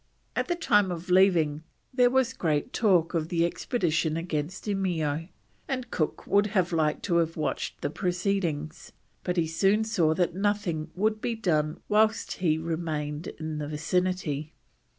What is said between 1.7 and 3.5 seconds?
there was great talk of the